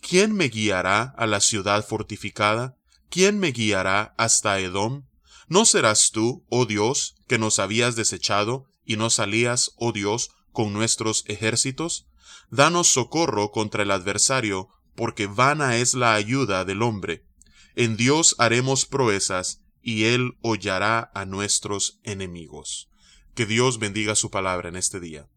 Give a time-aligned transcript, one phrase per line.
[0.00, 2.76] ¿Quién me guiará a la ciudad fortificada?
[3.10, 5.06] ¿Quién me guiará hasta Edom?
[5.48, 10.72] ¿No serás tú, oh Dios, que nos habías desechado, y no salías, oh Dios, con
[10.72, 12.06] nuestros ejércitos?
[12.48, 17.26] Danos socorro contra el adversario, porque vana es la ayuda del hombre.
[17.74, 22.88] En Dios haremos proezas, y Él hollará a nuestros enemigos.
[23.34, 25.28] Que Dios bendiga su palabra en este día.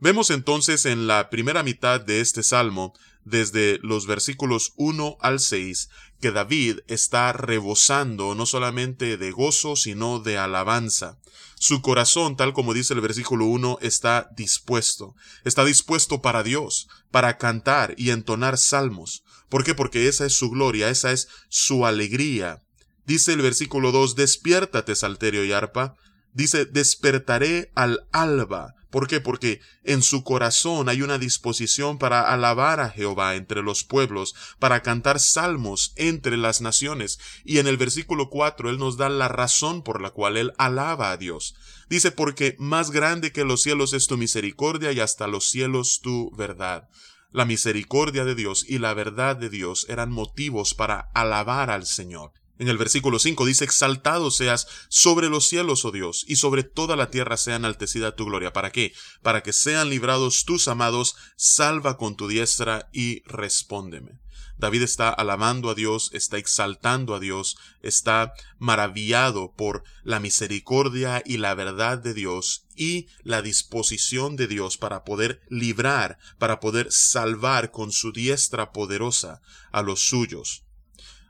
[0.00, 2.94] Vemos entonces en la primera mitad de este salmo
[3.24, 5.88] desde los versículos 1 al 6
[6.20, 11.18] que David está rebosando no solamente de gozo, sino de alabanza.
[11.56, 15.14] Su corazón, tal como dice el versículo 1, está dispuesto.
[15.44, 19.24] Está dispuesto para Dios, para cantar y entonar salmos.
[19.48, 19.74] ¿Por qué?
[19.74, 22.62] Porque esa es su gloria, esa es su alegría.
[23.06, 25.96] Dice el versículo 2, despiértate, salterio y arpa.
[26.38, 28.76] Dice, despertaré al alba.
[28.90, 29.20] ¿Por qué?
[29.20, 34.84] Porque en su corazón hay una disposición para alabar a Jehová entre los pueblos, para
[34.84, 37.18] cantar salmos entre las naciones.
[37.44, 41.10] Y en el versículo 4 él nos da la razón por la cual él alaba
[41.10, 41.56] a Dios.
[41.90, 46.30] Dice, porque más grande que los cielos es tu misericordia y hasta los cielos tu
[46.36, 46.88] verdad.
[47.32, 52.30] La misericordia de Dios y la verdad de Dios eran motivos para alabar al Señor.
[52.58, 56.96] En el versículo 5 dice, exaltado seas sobre los cielos, oh Dios, y sobre toda
[56.96, 58.52] la tierra sea enaltecida tu gloria.
[58.52, 58.92] ¿Para qué?
[59.22, 64.18] Para que sean librados tus amados, salva con tu diestra y respóndeme.
[64.58, 71.36] David está alabando a Dios, está exaltando a Dios, está maravillado por la misericordia y
[71.36, 77.70] la verdad de Dios y la disposición de Dios para poder librar, para poder salvar
[77.70, 80.64] con su diestra poderosa a los suyos.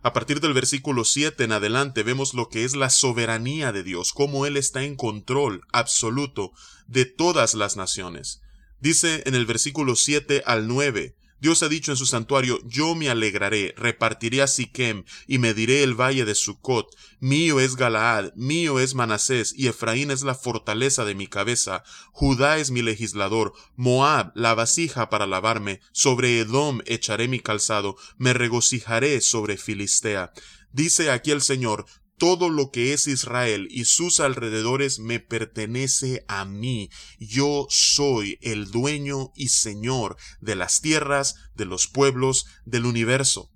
[0.03, 4.13] A partir del versículo 7 en adelante vemos lo que es la soberanía de Dios,
[4.13, 6.53] cómo Él está en control absoluto
[6.87, 8.41] de todas las naciones.
[8.81, 13.09] Dice en el versículo 7 al 9, Dios ha dicho en su santuario, yo me
[13.11, 16.89] alegraré, repartiré a Siquem y mediré el valle de Sucot.
[17.21, 21.85] Mío es Galaad, mío es Manasés, y Efraín es la fortaleza de mi cabeza.
[22.13, 25.81] Judá es mi legislador, Moab la vasija para lavarme.
[25.93, 30.33] Sobre Edom echaré mi calzado, me regocijaré sobre Filistea.
[30.73, 31.87] Dice aquí el Señor,
[32.19, 36.91] todo lo que es Israel y sus alrededores me pertenece a mí.
[37.19, 43.51] Yo soy el dueño y señor de las tierras, de los pueblos, del universo.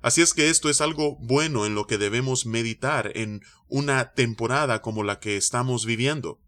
[0.00, 4.80] Así es que esto es algo bueno en lo que debemos meditar en una temporada
[4.80, 6.40] como la que estamos viviendo.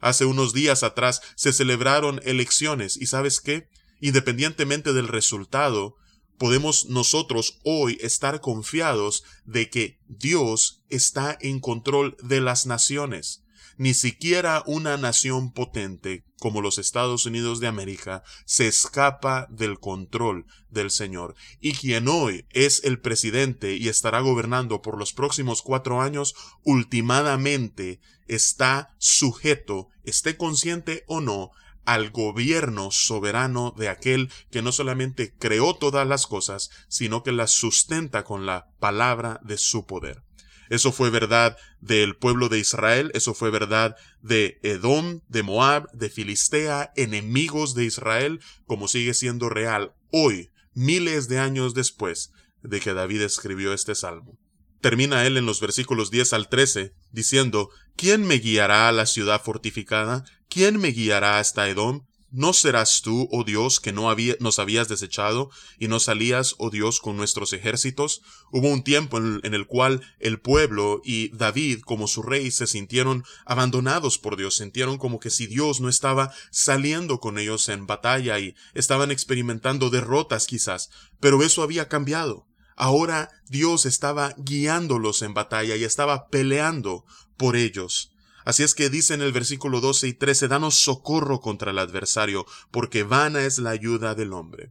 [0.00, 3.68] Hace unos días atrás se celebraron elecciones y sabes qué?
[4.00, 5.96] Independientemente del resultado,
[6.38, 13.42] podemos nosotros hoy estar confiados de que Dios está en control de las naciones.
[13.78, 20.46] Ni siquiera una nación potente como los Estados Unidos de América se escapa del control
[20.70, 21.34] del Señor.
[21.60, 28.00] Y quien hoy es el presidente y estará gobernando por los próximos cuatro años, ultimadamente
[28.28, 31.50] está sujeto, esté consciente o no,
[31.86, 37.52] al gobierno soberano de aquel que no solamente creó todas las cosas, sino que las
[37.52, 40.22] sustenta con la palabra de su poder.
[40.68, 46.10] Eso fue verdad del pueblo de Israel, eso fue verdad de Edom, de Moab, de
[46.10, 52.94] Filistea, enemigos de Israel, como sigue siendo real hoy, miles de años después de que
[52.94, 54.38] David escribió este salmo.
[54.86, 59.42] Termina él en los versículos 10 al 13, diciendo, ¿Quién me guiará a la ciudad
[59.42, 60.24] fortificada?
[60.48, 62.06] ¿Quién me guiará hasta Edom?
[62.30, 65.50] ¿No serás tú, oh Dios, que no nos habías desechado
[65.80, 68.22] y no salías, oh Dios, con nuestros ejércitos?
[68.52, 73.24] Hubo un tiempo en, el cual el pueblo y David, como su rey, se sintieron
[73.44, 78.38] abandonados por Dios, sintieron como que si Dios no estaba saliendo con ellos en batalla
[78.38, 82.46] y estaban experimentando derrotas quizás, pero eso había cambiado.
[82.76, 87.04] Ahora Dios estaba guiándolos en batalla y estaba peleando
[87.36, 88.12] por ellos.
[88.44, 92.46] Así es que dice en el versículo 12 y 13, danos socorro contra el adversario,
[92.70, 94.70] porque vana es la ayuda del hombre.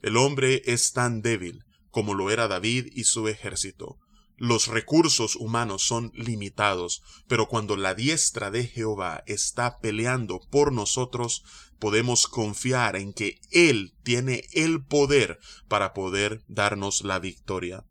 [0.00, 3.98] El hombre es tan débil como lo era David y su ejército.
[4.36, 11.44] Los recursos humanos son limitados, pero cuando la diestra de Jehová está peleando por nosotros,
[11.78, 15.38] podemos confiar en que Él tiene el poder
[15.68, 17.84] para poder darnos la victoria.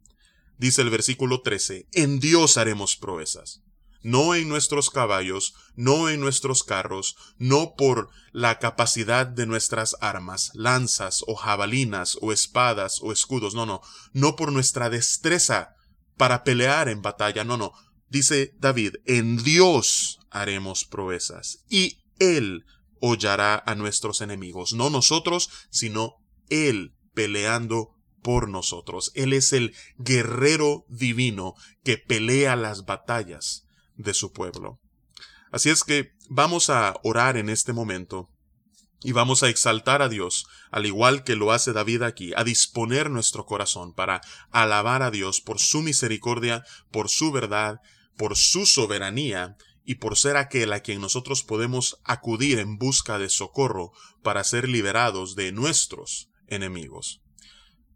[0.58, 3.64] Dice el versículo 13, en Dios haremos proezas
[4.04, 10.52] no en nuestros caballos, no en nuestros carros, no por la capacidad de nuestras armas,
[10.54, 13.82] lanzas o jabalinas o espadas o escudos, no, no,
[14.12, 15.76] no por nuestra destreza
[16.18, 17.74] para pelear en batalla, no, no.
[18.10, 22.66] Dice David, en Dios haremos proezas y Él
[23.00, 26.16] hollará a nuestros enemigos, no nosotros, sino
[26.50, 29.12] Él peleando por nosotros.
[29.14, 33.66] Él es el guerrero divino que pelea las batallas
[33.96, 34.80] de su pueblo.
[35.52, 38.33] Así es que vamos a orar en este momento
[39.04, 43.10] y vamos a exaltar a Dios, al igual que lo hace David aquí, a disponer
[43.10, 44.22] nuestro corazón para
[44.52, 47.82] alabar a Dios por su misericordia, por su verdad,
[48.18, 53.30] por su soberanía y por ser aquel a quien nosotros podemos acudir en busca de
[53.30, 53.92] socorro
[54.22, 57.20] para ser liberados de nuestros enemigos.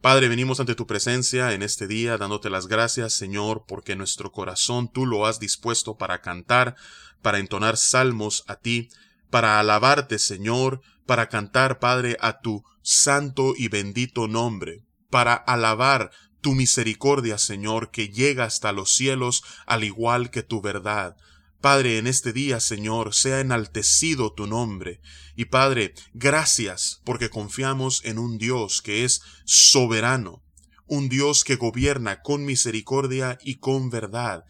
[0.02, 4.92] Padre, venimos ante tu presencia en este día dándote las gracias, Señor, porque nuestro corazón
[4.92, 6.76] tú lo has dispuesto para cantar,
[7.22, 8.90] para entonar salmos a ti,
[9.30, 16.12] para alabarte, Señor, para cantar, Padre, a tu santo y bendito nombre, para alabar
[16.42, 21.18] tu misericordia, Señor, que llega hasta los cielos, al igual que tu verdad.
[21.60, 25.02] Padre, en este día, Señor, sea enaltecido tu nombre.
[25.36, 30.44] Y Padre, gracias porque confiamos en un Dios que es soberano,
[30.86, 34.46] un Dios que gobierna con misericordia y con verdad,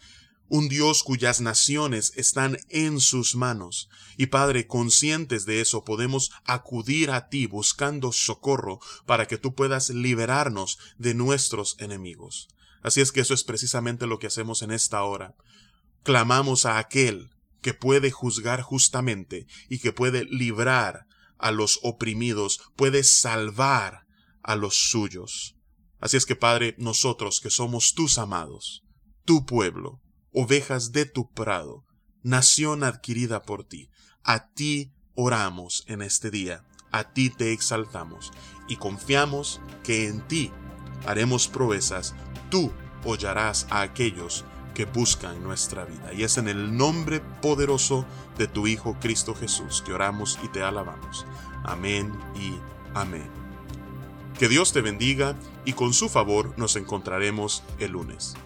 [0.48, 3.88] un Dios cuyas naciones están en sus manos.
[4.16, 9.90] Y Padre, conscientes de eso, podemos acudir a ti buscando socorro para que tú puedas
[9.90, 12.48] liberarnos de nuestros enemigos.
[12.82, 15.34] Así es que eso es precisamente lo que hacemos en esta hora.
[16.02, 21.06] Clamamos a aquel que puede juzgar justamente y que puede librar
[21.38, 24.06] a los oprimidos, puede salvar
[24.42, 25.56] a los suyos.
[26.00, 28.84] Así es que, Padre, nosotros que somos tus amados,
[29.24, 30.00] tu pueblo,
[30.32, 31.84] ovejas de tu prado,
[32.22, 33.90] nación adquirida por ti,
[34.22, 38.32] a ti oramos en este día, a ti te exaltamos
[38.68, 40.52] y confiamos que en ti
[41.06, 42.14] haremos proezas,
[42.50, 42.72] tú
[43.04, 44.44] hollarás a aquellos
[44.74, 46.12] que buscan nuestra vida.
[46.12, 48.06] Y es en el nombre poderoso
[48.36, 51.26] de tu Hijo Cristo Jesús que oramos y te alabamos.
[51.64, 52.54] Amén y
[52.94, 53.28] amén.
[54.38, 58.36] Que Dios te bendiga y con su favor nos encontraremos el lunes.